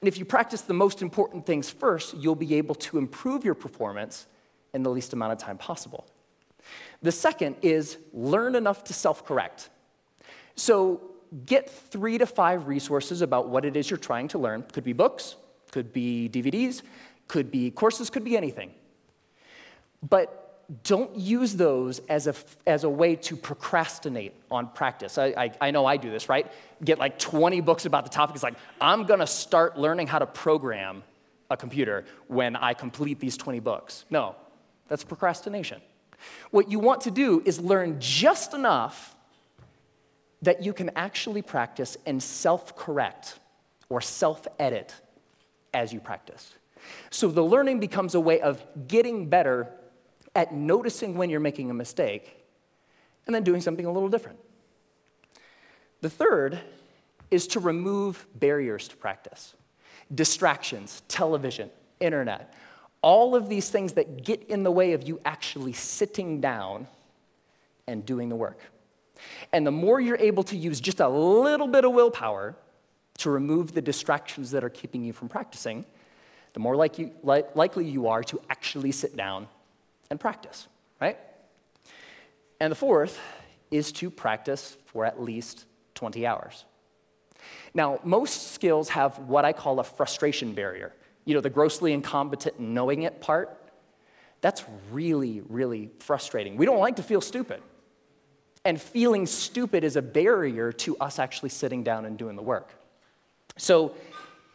And 0.00 0.08
if 0.08 0.18
you 0.18 0.24
practice 0.24 0.62
the 0.62 0.74
most 0.74 1.02
important 1.02 1.46
things 1.46 1.68
first, 1.68 2.14
you'll 2.16 2.34
be 2.34 2.54
able 2.54 2.74
to 2.76 2.98
improve 2.98 3.44
your 3.44 3.54
performance 3.54 4.26
in 4.72 4.82
the 4.82 4.90
least 4.90 5.12
amount 5.12 5.32
of 5.32 5.38
time 5.38 5.58
possible. 5.58 6.06
The 7.02 7.12
second 7.12 7.56
is 7.62 7.98
learn 8.12 8.54
enough 8.54 8.84
to 8.84 8.92
self 8.92 9.24
correct. 9.24 9.68
So 10.54 11.09
get 11.46 11.70
three 11.70 12.18
to 12.18 12.26
five 12.26 12.66
resources 12.66 13.22
about 13.22 13.48
what 13.48 13.64
it 13.64 13.76
is 13.76 13.88
you're 13.90 13.98
trying 13.98 14.28
to 14.28 14.38
learn. 14.38 14.62
Could 14.62 14.84
be 14.84 14.92
books, 14.92 15.36
could 15.70 15.92
be 15.92 16.28
DVDs, 16.32 16.82
could 17.28 17.50
be 17.50 17.70
courses, 17.70 18.10
could 18.10 18.24
be 18.24 18.36
anything. 18.36 18.72
But 20.02 20.40
don't 20.84 21.16
use 21.16 21.56
those 21.56 21.98
as 22.08 22.26
a, 22.26 22.34
as 22.66 22.84
a 22.84 22.88
way 22.88 23.16
to 23.16 23.36
procrastinate 23.36 24.34
on 24.50 24.68
practice. 24.68 25.18
I, 25.18 25.26
I, 25.36 25.52
I, 25.60 25.70
know 25.72 25.84
I 25.84 25.96
do 25.96 26.10
this, 26.10 26.28
right? 26.28 26.50
Get 26.84 26.98
like 26.98 27.18
20 27.18 27.60
books 27.60 27.86
about 27.86 28.04
the 28.04 28.10
topic. 28.10 28.36
It's 28.36 28.44
like, 28.44 28.54
I'm 28.80 29.04
gonna 29.04 29.26
start 29.26 29.76
learning 29.76 30.06
how 30.06 30.20
to 30.20 30.26
program 30.26 31.02
a 31.50 31.56
computer 31.56 32.04
when 32.28 32.54
I 32.54 32.74
complete 32.74 33.18
these 33.18 33.36
20 33.36 33.58
books. 33.58 34.04
No, 34.10 34.36
that's 34.88 35.02
procrastination. 35.02 35.80
What 36.50 36.70
you 36.70 36.78
want 36.78 37.00
to 37.02 37.10
do 37.10 37.42
is 37.44 37.58
learn 37.58 37.96
just 37.98 38.54
enough 38.54 39.16
that 40.42 40.62
you 40.62 40.72
can 40.72 40.90
actually 40.96 41.42
practice 41.42 41.96
and 42.06 42.22
self 42.22 42.76
correct 42.76 43.38
or 43.88 44.00
self 44.00 44.46
edit 44.58 44.94
as 45.74 45.92
you 45.92 46.00
practice. 46.00 46.54
So 47.10 47.28
the 47.28 47.42
learning 47.42 47.80
becomes 47.80 48.14
a 48.14 48.20
way 48.20 48.40
of 48.40 48.64
getting 48.88 49.28
better 49.28 49.68
at 50.34 50.54
noticing 50.54 51.16
when 51.16 51.28
you're 51.30 51.40
making 51.40 51.70
a 51.70 51.74
mistake 51.74 52.44
and 53.26 53.34
then 53.34 53.42
doing 53.42 53.60
something 53.60 53.84
a 53.84 53.92
little 53.92 54.08
different. 54.08 54.38
The 56.00 56.10
third 56.10 56.60
is 57.30 57.46
to 57.48 57.60
remove 57.60 58.26
barriers 58.34 58.88
to 58.88 58.96
practice 58.96 59.54
distractions, 60.12 61.02
television, 61.06 61.70
internet, 62.00 62.52
all 63.00 63.36
of 63.36 63.48
these 63.48 63.70
things 63.70 63.92
that 63.92 64.24
get 64.24 64.42
in 64.48 64.64
the 64.64 64.70
way 64.70 64.92
of 64.92 65.06
you 65.06 65.20
actually 65.24 65.72
sitting 65.72 66.40
down 66.40 66.88
and 67.86 68.04
doing 68.04 68.28
the 68.28 68.34
work. 68.34 68.58
And 69.52 69.66
the 69.66 69.70
more 69.70 70.00
you're 70.00 70.18
able 70.18 70.42
to 70.44 70.56
use 70.56 70.80
just 70.80 71.00
a 71.00 71.08
little 71.08 71.68
bit 71.68 71.84
of 71.84 71.92
willpower 71.92 72.56
to 73.18 73.30
remove 73.30 73.72
the 73.72 73.82
distractions 73.82 74.50
that 74.52 74.64
are 74.64 74.70
keeping 74.70 75.04
you 75.04 75.12
from 75.12 75.28
practicing, 75.28 75.84
the 76.52 76.60
more 76.60 76.76
like 76.76 76.98
you, 76.98 77.12
li- 77.22 77.42
likely 77.54 77.84
you 77.84 78.08
are 78.08 78.22
to 78.24 78.40
actually 78.48 78.92
sit 78.92 79.16
down 79.16 79.46
and 80.10 80.18
practice, 80.18 80.68
right? 81.00 81.18
And 82.60 82.70
the 82.70 82.76
fourth 82.76 83.18
is 83.70 83.92
to 83.92 84.10
practice 84.10 84.76
for 84.86 85.04
at 85.04 85.20
least 85.20 85.64
20 85.94 86.26
hours. 86.26 86.64
Now, 87.72 88.00
most 88.04 88.52
skills 88.52 88.90
have 88.90 89.18
what 89.20 89.44
I 89.44 89.52
call 89.52 89.80
a 89.80 89.84
frustration 89.84 90.52
barrier. 90.52 90.92
You 91.24 91.34
know, 91.34 91.40
the 91.40 91.50
grossly 91.50 91.92
incompetent 91.92 92.58
knowing 92.58 93.02
it 93.02 93.20
part. 93.20 93.56
That's 94.40 94.64
really, 94.90 95.42
really 95.48 95.90
frustrating. 95.98 96.56
We 96.56 96.66
don't 96.66 96.78
like 96.78 96.96
to 96.96 97.02
feel 97.02 97.20
stupid. 97.20 97.62
And 98.64 98.80
feeling 98.80 99.26
stupid 99.26 99.84
is 99.84 99.96
a 99.96 100.02
barrier 100.02 100.72
to 100.72 100.96
us 100.98 101.18
actually 101.18 101.48
sitting 101.48 101.82
down 101.82 102.04
and 102.04 102.18
doing 102.18 102.36
the 102.36 102.42
work. 102.42 102.74
So, 103.56 103.94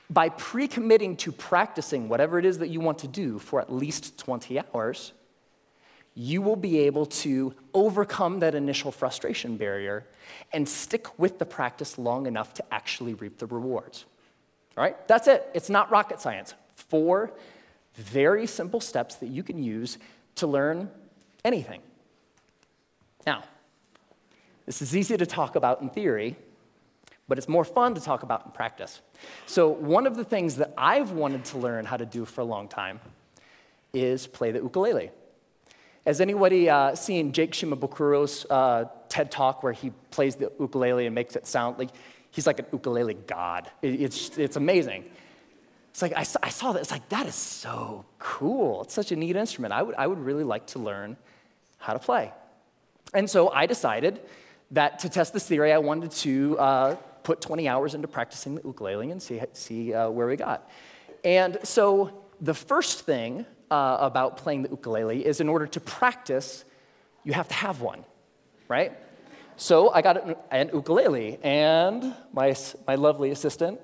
by 0.10 0.30
pre 0.30 0.68
committing 0.68 1.18
to 1.18 1.32
practicing 1.32 2.08
whatever 2.08 2.38
it 2.38 2.46
is 2.46 2.60
that 2.60 2.68
you 2.68 2.80
want 2.80 3.00
to 3.00 3.08
do 3.08 3.40
for 3.40 3.60
at 3.60 3.74
least 3.74 4.20
20 4.20 4.60
hours, 4.60 5.14
you 6.14 6.42
will 6.42 6.56
be 6.56 6.80
able 6.80 7.08
to 7.08 7.54
overcome 7.74 8.40
that 8.40 8.54
initial 8.54 8.92
frustration 8.92 9.58
barrier 9.58 10.06
and 10.54 10.70
stick 10.70 11.20
with 11.20 11.40
the 11.40 11.46
practice 11.46 11.98
long 11.98 12.28
enough 12.28 12.54
to 12.54 12.64
actually 12.74 13.16
reap 13.16 13.40
the 13.40 13.48
rewards. 13.48 14.06
All 14.78 14.84
right? 14.84 15.08
That's 15.08 15.28
it. 15.28 15.50
It's 15.54 15.70
not 15.70 15.90
rocket 15.90 16.22
science. 16.22 16.54
Four 16.76 17.32
very 17.96 18.46
simple 18.46 18.80
steps 18.80 19.16
that 19.16 19.28
you 19.28 19.42
can 19.44 19.62
use 19.62 19.98
to 20.36 20.48
learn 20.48 20.90
anything. 21.44 21.82
Now, 23.26 23.44
this 24.66 24.82
is 24.82 24.96
easy 24.96 25.16
to 25.18 25.26
talk 25.26 25.56
about 25.56 25.82
in 25.82 25.90
theory, 25.90 26.36
but 27.28 27.38
it's 27.38 27.48
more 27.48 27.64
fun 27.64 27.96
to 27.96 28.02
talk 28.02 28.24
about 28.24 28.46
in 28.46 28.52
practice. 28.52 29.02
So, 29.46 29.70
one 29.70 30.08
of 30.08 30.16
the 30.16 30.24
things 30.24 30.58
that 30.58 30.74
I've 30.78 31.12
wanted 31.12 31.46
to 31.46 31.58
learn 31.58 31.86
how 31.86 31.98
to 31.98 32.06
do 32.06 32.26
for 32.26 32.42
a 32.42 32.46
long 32.46 32.68
time 32.68 33.00
is 33.94 34.28
play 34.28 34.52
the 34.52 34.60
ukulele. 34.60 35.12
Has 36.06 36.22
anybody 36.22 36.70
uh, 36.70 36.94
seen 36.94 37.32
Jake 37.32 37.52
Shimabukuro's 37.52 38.46
uh, 38.50 38.86
TED 39.10 39.32
Talk 39.32 39.64
where 39.64 39.74
he 39.74 39.92
plays 40.12 40.36
the 40.36 40.52
ukulele 40.60 41.08
and 41.08 41.16
makes 41.16 41.36
it 41.36 41.48
sound 41.48 41.80
like 41.80 41.90
he's 42.30 42.46
like 42.46 42.60
an 42.60 42.66
ukulele 42.72 43.16
god? 43.16 43.72
It, 43.82 44.02
it's, 44.02 44.38
it's 44.38 44.56
amazing. 44.56 45.06
It's 45.90 46.02
like, 46.02 46.14
I 46.16 46.24
saw, 46.24 46.40
I 46.44 46.50
saw 46.50 46.74
that. 46.74 46.82
It's 46.82 46.92
like, 46.92 47.08
that 47.10 47.26
is 47.26 47.36
so 47.36 48.06
cool. 48.20 48.84
It's 48.84 48.94
such 48.94 49.12
a 49.12 49.16
neat 49.16 49.36
instrument. 49.36 49.74
I 49.74 49.82
would, 49.82 49.96
I 49.96 50.06
would 50.06 50.20
really 50.20 50.44
like 50.44 50.68
to 50.68 50.80
learn 50.80 51.18
how 51.78 51.94
to 51.94 52.00
play. 52.00 52.32
And 53.14 53.30
so 53.30 53.50
I 53.50 53.66
decided 53.66 54.20
that 54.72 55.00
to 55.00 55.10
test 55.10 55.34
this 55.34 55.48
theory, 55.48 55.72
I 55.72 55.78
wanted 55.78 56.12
to 56.12 56.58
uh, 56.60 56.96
put 57.24 57.42
20 57.42 57.68
hours 57.68 57.94
into 57.94 58.08
practicing 58.08 58.56
the 58.56 58.62
ukulele 58.64 59.12
and 59.12 59.22
see, 59.22 59.42
see 59.54 59.94
uh, 59.94 60.10
where 60.10 60.28
we 60.28 60.36
got. 60.36 60.70
And 61.24 61.58
so 61.64 62.24
the 62.40 62.54
first 62.54 63.02
thing 63.02 63.46
uh, 63.72 63.98
about 64.00 64.38
playing 64.38 64.64
the 64.64 64.70
ukulele 64.70 65.26
is 65.26 65.42
in 65.42 65.50
order 65.50 65.68
to 65.68 65.80
practice, 65.80 66.66
you 67.24 67.34
have 67.34 67.48
to 67.48 67.54
have 67.54 67.82
one, 67.82 68.06
right? 68.68 68.94
So 69.58 69.90
I 69.90 70.02
got 70.02 70.28
an, 70.28 70.36
an 70.52 70.70
ukulele, 70.74 71.40
and 71.42 72.14
my, 72.34 72.56
my 72.86 72.96
lovely 72.96 73.32
assistant, 73.32 73.80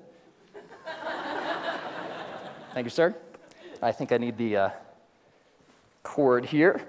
thank 2.74 2.86
you, 2.86 2.90
sir. 2.90 3.16
I 3.82 3.92
think 3.92 4.12
I 4.12 4.18
need 4.18 4.38
the 4.38 4.58
uh, 4.58 4.70
cord 6.04 6.46
here. 6.46 6.82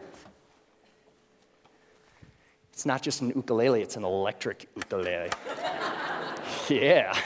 It's 2.73 2.87
not 2.87 3.03
just 3.03 3.21
an 3.21 3.29
ukulele, 3.29 3.83
it's 3.83 3.97
an 3.97 4.05
electric 4.05 4.69
ukulele. 4.77 5.31
yeah. 6.69 7.17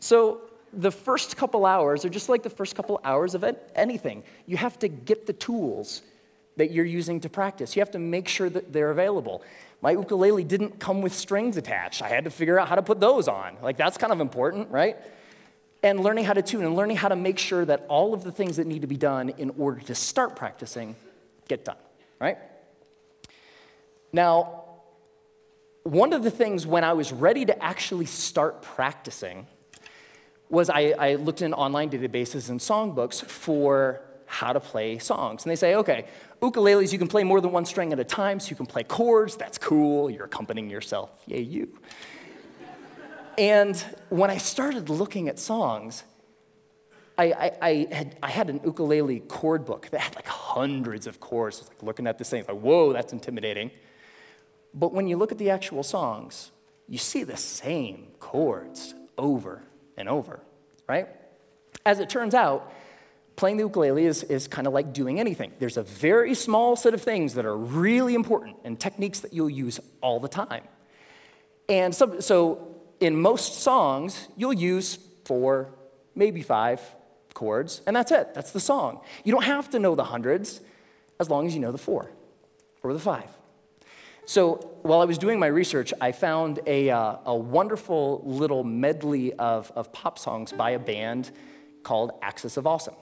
So 0.00 0.42
the 0.72 0.90
first 0.90 1.36
couple 1.36 1.66
hours 1.66 2.04
are 2.04 2.08
just 2.08 2.28
like 2.28 2.42
the 2.42 2.50
first 2.50 2.74
couple 2.76 3.00
hours 3.04 3.34
of 3.34 3.44
anything. 3.74 4.22
You 4.46 4.56
have 4.56 4.78
to 4.80 4.88
get 4.88 5.26
the 5.26 5.32
tools 5.32 6.02
that 6.56 6.70
you're 6.70 6.84
using 6.84 7.20
to 7.20 7.28
practice. 7.28 7.74
You 7.74 7.80
have 7.80 7.90
to 7.92 7.98
make 7.98 8.28
sure 8.28 8.48
that 8.50 8.72
they're 8.72 8.90
available. 8.90 9.42
My 9.82 9.92
ukulele 9.92 10.44
didn't 10.44 10.78
come 10.78 11.02
with 11.02 11.12
strings 11.14 11.56
attached. 11.56 12.02
I 12.02 12.08
had 12.08 12.24
to 12.24 12.30
figure 12.30 12.58
out 12.58 12.68
how 12.68 12.74
to 12.76 12.82
put 12.82 13.00
those 13.00 13.28
on. 13.28 13.56
Like, 13.62 13.76
that's 13.76 13.98
kind 13.98 14.12
of 14.12 14.20
important, 14.20 14.70
right? 14.70 14.96
And 15.84 16.00
learning 16.00 16.24
how 16.24 16.32
to 16.32 16.40
tune 16.40 16.64
and 16.64 16.74
learning 16.74 16.96
how 16.96 17.08
to 17.08 17.16
make 17.16 17.38
sure 17.38 17.64
that 17.66 17.84
all 17.88 18.14
of 18.14 18.24
the 18.24 18.32
things 18.32 18.56
that 18.56 18.66
need 18.66 18.80
to 18.80 18.88
be 18.88 18.96
done 18.96 19.28
in 19.28 19.50
order 19.58 19.80
to 19.82 19.94
start 19.94 20.34
practicing 20.34 20.96
get 21.46 21.64
done, 21.64 21.76
right? 22.18 22.38
Now, 24.10 24.64
one 25.82 26.14
of 26.14 26.22
the 26.22 26.30
things 26.30 26.66
when 26.66 26.84
I 26.84 26.94
was 26.94 27.12
ready 27.12 27.44
to 27.44 27.62
actually 27.62 28.06
start 28.06 28.62
practicing 28.62 29.46
was 30.48 30.70
I, 30.70 30.94
I 30.98 31.14
looked 31.16 31.42
in 31.42 31.52
online 31.52 31.90
databases 31.90 32.48
and 32.48 32.58
songbooks 32.58 33.22
for 33.22 34.00
how 34.24 34.54
to 34.54 34.60
play 34.60 34.98
songs. 34.98 35.44
And 35.44 35.50
they 35.50 35.56
say, 35.56 35.74
okay, 35.74 36.06
ukuleles, 36.40 36.92
you 36.92 36.98
can 36.98 37.08
play 37.08 37.24
more 37.24 37.42
than 37.42 37.52
one 37.52 37.66
string 37.66 37.92
at 37.92 38.00
a 38.00 38.04
time, 38.04 38.40
so 38.40 38.48
you 38.48 38.56
can 38.56 38.64
play 38.64 38.84
chords. 38.84 39.36
That's 39.36 39.58
cool. 39.58 40.08
You're 40.08 40.24
accompanying 40.24 40.70
yourself. 40.70 41.10
Yay, 41.26 41.42
you. 41.42 41.78
And 43.38 43.76
when 44.08 44.30
I 44.30 44.38
started 44.38 44.88
looking 44.88 45.28
at 45.28 45.38
songs, 45.38 46.04
I, 47.16 47.24
I, 47.24 47.52
I, 47.62 47.88
had, 47.92 48.18
I 48.22 48.30
had 48.30 48.50
an 48.50 48.60
ukulele 48.64 49.20
chord 49.20 49.64
book 49.64 49.88
that 49.90 50.00
had 50.00 50.14
like 50.16 50.26
hundreds 50.26 51.06
of 51.06 51.20
chords. 51.20 51.58
I 51.58 51.60
was 51.60 51.68
like 51.68 51.82
looking 51.82 52.06
at 52.06 52.18
this 52.18 52.30
thing, 52.30 52.44
like, 52.48 52.58
whoa, 52.58 52.92
that's 52.92 53.12
intimidating. 53.12 53.70
But 54.72 54.92
when 54.92 55.06
you 55.06 55.16
look 55.16 55.30
at 55.30 55.38
the 55.38 55.50
actual 55.50 55.82
songs, 55.82 56.50
you 56.88 56.98
see 56.98 57.22
the 57.22 57.36
same 57.36 58.08
chords 58.18 58.94
over 59.16 59.62
and 59.96 60.08
over, 60.08 60.40
right? 60.88 61.08
As 61.86 62.00
it 62.00 62.08
turns 62.08 62.34
out, 62.34 62.72
playing 63.36 63.56
the 63.58 63.64
ukulele 63.64 64.04
is, 64.04 64.24
is 64.24 64.48
kind 64.48 64.66
of 64.66 64.72
like 64.72 64.92
doing 64.92 65.20
anything. 65.20 65.52
There's 65.58 65.76
a 65.76 65.82
very 65.82 66.34
small 66.34 66.74
set 66.74 66.94
of 66.94 67.02
things 67.02 67.34
that 67.34 67.44
are 67.44 67.56
really 67.56 68.14
important 68.14 68.56
and 68.64 68.78
techniques 68.78 69.20
that 69.20 69.32
you'll 69.32 69.50
use 69.50 69.78
all 70.00 70.18
the 70.18 70.28
time. 70.28 70.64
And 71.68 71.94
so, 71.94 72.20
so 72.20 72.73
in 73.04 73.20
most 73.20 73.60
songs, 73.60 74.28
you'll 74.34 74.54
use 74.54 74.98
four, 75.26 75.74
maybe 76.14 76.40
five 76.40 76.80
chords, 77.34 77.82
and 77.86 77.94
that's 77.94 78.10
it. 78.10 78.32
That's 78.32 78.52
the 78.52 78.60
song. 78.60 79.00
You 79.24 79.32
don't 79.32 79.44
have 79.44 79.68
to 79.70 79.78
know 79.78 79.94
the 79.94 80.04
hundreds 80.04 80.62
as 81.20 81.28
long 81.28 81.46
as 81.46 81.54
you 81.54 81.60
know 81.60 81.70
the 81.70 81.78
four 81.78 82.10
or 82.82 82.94
the 82.94 82.98
five. 82.98 83.28
So 84.24 84.54
while 84.82 85.02
I 85.02 85.04
was 85.04 85.18
doing 85.18 85.38
my 85.38 85.48
research, 85.48 85.92
I 86.00 86.12
found 86.12 86.60
a, 86.66 86.88
uh, 86.88 87.16
a 87.26 87.36
wonderful 87.36 88.22
little 88.24 88.64
medley 88.64 89.34
of, 89.34 89.70
of 89.76 89.92
pop 89.92 90.18
songs 90.18 90.50
by 90.50 90.70
a 90.70 90.78
band 90.78 91.30
called 91.82 92.12
Axis 92.22 92.56
of 92.56 92.66
Awesome. 92.66 92.94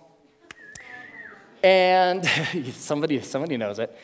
And 1.63 2.27
somebody, 2.73 3.21
somebody 3.21 3.57
knows 3.57 3.79
it. 3.79 3.97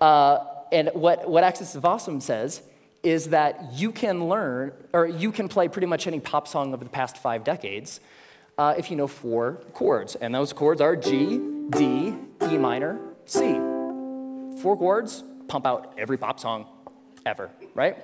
Uh, 0.00 0.38
and 0.72 0.88
what, 0.94 1.28
what 1.28 1.44
Axis 1.44 1.74
of 1.74 1.84
Awesome 1.84 2.22
says 2.22 2.62
is 3.02 3.28
that 3.28 3.72
you 3.74 3.92
can 3.92 4.28
learn, 4.28 4.72
or 4.92 5.06
you 5.06 5.30
can 5.32 5.48
play 5.48 5.68
pretty 5.68 5.86
much 5.86 6.06
any 6.06 6.20
pop 6.20 6.48
song 6.48 6.74
of 6.74 6.80
the 6.80 6.88
past 6.88 7.16
five 7.18 7.44
decades 7.44 8.00
uh, 8.58 8.74
if 8.76 8.90
you 8.90 8.96
know 8.96 9.06
four 9.06 9.62
chords. 9.72 10.16
And 10.16 10.34
those 10.34 10.52
chords 10.52 10.80
are 10.80 10.96
G, 10.96 11.40
D, 11.70 12.14
E 12.42 12.58
minor, 12.58 12.98
C. 13.24 13.54
Four 14.60 14.76
chords, 14.76 15.22
pump 15.46 15.66
out 15.66 15.94
every 15.96 16.18
pop 16.18 16.40
song 16.40 16.66
ever, 17.24 17.50
right? 17.74 17.96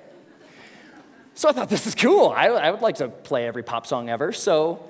So 1.35 1.49
I 1.49 1.53
thought, 1.53 1.69
this 1.69 1.89
is 1.89 1.97
cool. 1.97 2.29
I, 2.29 2.47
I 2.47 2.71
would 2.71 2.81
like 2.81 2.97
to 2.97 3.09
play 3.09 3.47
every 3.47 3.65
pop 3.65 3.89
song 3.89 4.09
ever. 4.09 4.33
So 4.33 4.85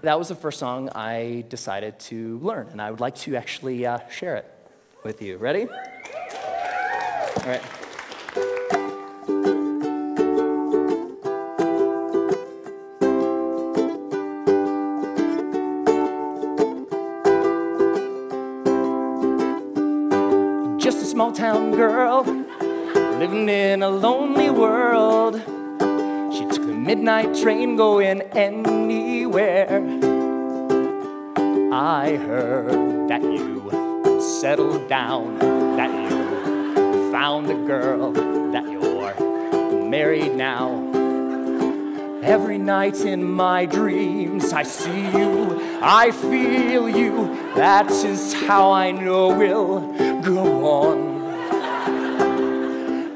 that 0.00 0.18
was 0.18 0.28
the 0.28 0.34
first 0.34 0.58
song 0.58 0.88
I 0.94 1.44
decided 1.50 1.98
to 2.00 2.38
learn, 2.38 2.68
and 2.68 2.80
I 2.80 2.90
would 2.90 3.00
like 3.00 3.16
to 3.16 3.36
actually 3.36 3.84
uh, 3.84 3.98
share 4.08 4.36
it 4.36 4.50
with 5.04 5.20
you. 5.20 5.36
Ready? 5.36 5.66
All 5.66 7.42
right. 7.44 7.62
Small 21.16 21.32
town 21.32 21.70
girl 21.70 22.24
living 23.18 23.48
in 23.48 23.82
a 23.82 23.88
lonely 23.88 24.50
world. 24.50 25.36
She 26.30 26.44
took 26.44 26.66
the 26.66 26.74
midnight 26.74 27.34
train 27.34 27.74
going 27.74 28.20
anywhere. 28.36 29.80
I 31.72 32.16
heard 32.16 33.08
that 33.08 33.22
you 33.22 34.20
settled 34.20 34.90
down, 34.90 35.38
that 35.78 35.88
you 35.88 37.10
found 37.10 37.50
a 37.50 37.66
girl, 37.66 38.12
that 38.52 38.70
you're 38.70 39.88
married 39.88 40.34
now. 40.34 40.68
Every 42.22 42.58
night 42.58 43.00
in 43.00 43.24
my 43.24 43.64
dreams, 43.64 44.52
I 44.52 44.64
see 44.64 45.06
you, 45.16 45.78
I 45.80 46.10
feel 46.10 46.90
you. 46.90 47.34
That 47.54 47.90
is 47.90 48.34
how 48.34 48.70
I 48.70 48.90
know 48.90 49.34
we'll 49.34 50.15
go 50.26 50.66
on. 50.66 51.16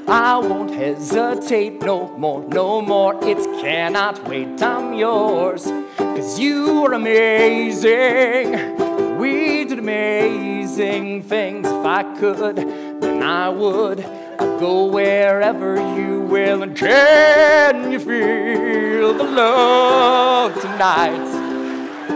I 0.09 0.39
won't 0.39 0.71
hesitate 0.73 1.83
no 1.83 2.09
more, 2.17 2.45
no 2.49 2.81
more. 2.81 3.15
It 3.23 3.39
cannot 3.61 4.27
wait, 4.29 4.63
I'm 4.63 4.95
yours. 4.95 5.65
Cause 5.97 6.39
you 6.39 6.85
are 6.87 6.95
amazing. 6.95 8.77
We 9.19 9.65
did 9.65 9.79
amazing 9.79 11.23
things. 11.25 11.67
If 11.67 11.85
I 11.85 12.03
could, 12.19 12.57
then 12.57 13.23
I 13.23 13.49
would. 13.49 14.01
I'd 14.01 14.61
go 14.61 14.87
wherever 14.87 15.77
you 15.97 16.21
will. 16.23 16.63
And 16.63 16.77
can 16.77 17.93
you 17.93 17.99
feel 17.99 19.15
the 19.15 19.25
love 19.25 20.61
tonight? 20.61 21.27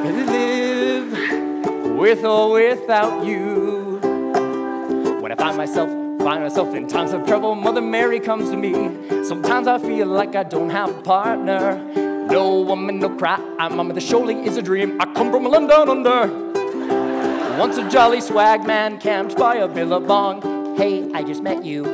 Live 0.04 1.98
with 1.98 2.24
or 2.24 2.52
without 2.52 3.24
you. 3.24 4.03
When 5.24 5.32
I 5.32 5.36
find 5.36 5.56
myself 5.56 5.88
find 6.22 6.42
myself 6.42 6.74
in 6.74 6.86
times 6.86 7.14
of 7.14 7.26
trouble, 7.26 7.54
Mother 7.54 7.80
Mary 7.80 8.20
comes 8.20 8.50
to 8.50 8.58
me. 8.58 8.74
Sometimes 9.24 9.66
I 9.66 9.78
feel 9.78 10.06
like 10.06 10.36
I 10.36 10.42
don't 10.42 10.68
have 10.68 10.90
a 10.90 11.00
partner. 11.00 11.82
No 12.26 12.60
woman, 12.60 12.98
no 12.98 13.08
cry. 13.08 13.40
I'm 13.58 13.74
mama, 13.78 13.94
the 13.94 14.02
surely 14.02 14.34
is 14.44 14.58
a 14.58 14.62
dream. 14.62 15.00
I 15.00 15.06
come 15.14 15.30
from 15.30 15.44
London 15.44 15.88
under. 15.88 16.26
Once 17.58 17.78
a 17.78 17.88
jolly 17.88 18.20
swag 18.20 18.66
man 18.66 19.00
camped 19.00 19.38
by 19.38 19.54
a 19.54 19.66
billabong. 19.66 20.76
Hey, 20.76 21.10
I 21.14 21.22
just 21.22 21.42
met 21.42 21.64
you, 21.64 21.86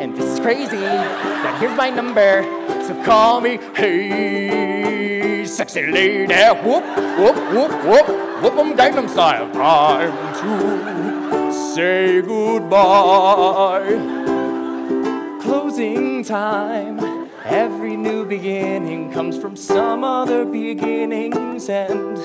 and 0.00 0.16
this 0.16 0.26
is 0.26 0.38
crazy. 0.38 0.76
But 0.78 1.58
here's 1.58 1.76
my 1.76 1.90
number, 1.90 2.44
so 2.86 2.94
call 3.02 3.40
me. 3.40 3.58
Hey, 3.74 5.44
sexy 5.44 5.88
lady. 5.88 6.32
Whoop, 6.62 6.84
whoop, 7.18 7.36
whoop, 7.52 7.84
whoop. 7.84 8.26
Whoop 8.42 8.54
'em 8.58 8.76
Gangnam 8.76 9.08
style. 9.08 9.50
Time 9.50 10.12
to 10.40 11.05
say 11.76 12.22
goodbye. 12.22 13.84
Closing 15.42 16.24
time. 16.24 17.28
Every 17.44 17.98
new 17.98 18.24
beginning 18.24 19.12
comes 19.12 19.36
from 19.36 19.56
some 19.56 20.02
other 20.02 20.46
beginning's 20.46 21.68
end. 21.68 22.16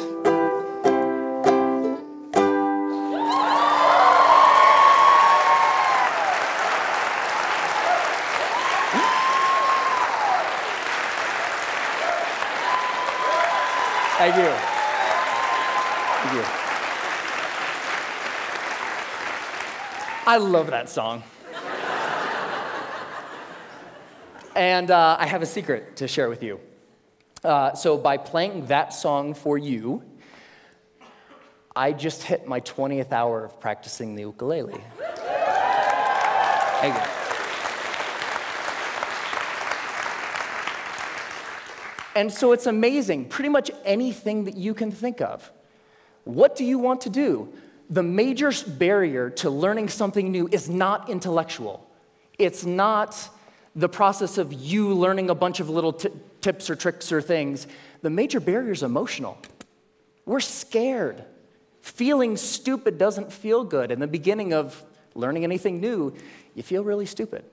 Thank 14.17 14.35
you. 14.37 14.51
Thank 16.21 16.35
you. 16.35 16.61
I 20.25 20.37
love 20.37 20.67
that 20.67 20.87
song. 20.87 21.23
and 24.55 24.91
uh, 24.91 25.17
I 25.19 25.25
have 25.25 25.41
a 25.41 25.47
secret 25.47 25.95
to 25.97 26.07
share 26.07 26.29
with 26.29 26.43
you. 26.43 26.59
Uh, 27.43 27.73
so, 27.73 27.97
by 27.97 28.17
playing 28.17 28.67
that 28.67 28.93
song 28.93 29.33
for 29.33 29.57
you, 29.57 30.03
I 31.75 31.91
just 31.91 32.21
hit 32.21 32.45
my 32.45 32.61
20th 32.61 33.11
hour 33.11 33.43
of 33.45 33.59
practicing 33.59 34.13
the 34.13 34.21
ukulele. 34.21 34.79
Thank 36.81 36.95
you. 36.95 37.01
And 42.15 42.31
so 42.31 42.51
it's 42.51 42.67
amazing, 42.67 43.29
pretty 43.29 43.49
much 43.49 43.71
anything 43.85 44.43
that 44.43 44.55
you 44.55 44.75
can 44.75 44.91
think 44.91 45.21
of. 45.21 45.51
What 46.25 46.55
do 46.55 46.63
you 46.63 46.77
want 46.77 47.01
to 47.01 47.09
do? 47.09 47.51
The 47.91 48.01
major 48.01 48.51
barrier 48.65 49.29
to 49.31 49.49
learning 49.49 49.89
something 49.89 50.31
new 50.31 50.47
is 50.49 50.69
not 50.69 51.09
intellectual. 51.09 51.85
It's 52.39 52.65
not 52.65 53.29
the 53.75 53.89
process 53.89 54.37
of 54.37 54.53
you 54.53 54.93
learning 54.93 55.29
a 55.29 55.35
bunch 55.35 55.59
of 55.59 55.69
little 55.69 55.91
t- 55.91 56.09
tips 56.39 56.69
or 56.69 56.75
tricks 56.77 57.11
or 57.11 57.21
things. 57.21 57.67
The 58.01 58.09
major 58.09 58.39
barrier 58.39 58.71
is 58.71 58.81
emotional. 58.81 59.37
We're 60.25 60.39
scared. 60.39 61.25
Feeling 61.81 62.37
stupid 62.37 62.97
doesn't 62.97 63.31
feel 63.31 63.65
good. 63.65 63.91
In 63.91 63.99
the 63.99 64.07
beginning 64.07 64.53
of 64.53 64.81
learning 65.13 65.43
anything 65.43 65.81
new, 65.81 66.13
you 66.55 66.63
feel 66.63 66.85
really 66.85 67.05
stupid. 67.05 67.43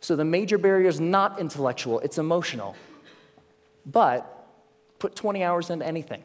So 0.00 0.14
the 0.14 0.24
major 0.24 0.58
barrier 0.58 0.88
is 0.88 1.00
not 1.00 1.40
intellectual, 1.40 2.00
it's 2.00 2.18
emotional. 2.18 2.76
But 3.86 4.46
put 4.98 5.16
20 5.16 5.42
hours 5.42 5.70
into 5.70 5.86
anything. 5.86 6.22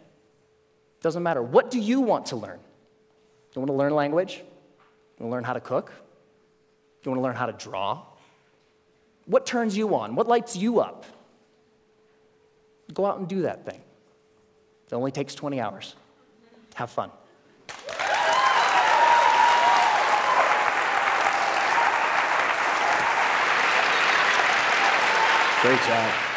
Doesn't 1.02 1.24
matter. 1.24 1.42
What 1.42 1.72
do 1.72 1.80
you 1.80 2.02
want 2.02 2.28
to 2.28 2.36
learn? 2.36 2.60
You 3.54 3.62
want 3.62 3.68
to 3.68 3.74
learn 3.74 3.94
language? 3.94 4.38
You 4.38 5.26
want 5.26 5.32
to 5.32 5.36
learn 5.36 5.44
how 5.44 5.54
to 5.54 5.60
cook? 5.60 5.92
You 7.04 7.12
want 7.12 7.20
to 7.20 7.24
learn 7.24 7.36
how 7.36 7.48
to 7.48 7.54
draw? 7.54 8.04
What 9.26 9.46
turns 9.46 9.76
you 9.76 9.96
on? 9.96 10.16
What 10.16 10.28
lights 10.28 10.56
you 10.56 10.80
up? 10.80 11.06
Go 12.94 13.06
out 13.06 13.20
and 13.20 13.28
do 13.28 13.44
that 13.44 13.66
thing. 13.66 13.82
It 14.88 14.96
only 14.96 15.12
takes 15.12 15.36
20 15.36 15.60
hours. 15.60 15.96
Have 16.76 16.90
fun. 16.90 17.12
Great 25.62 25.80
job. 25.84 26.31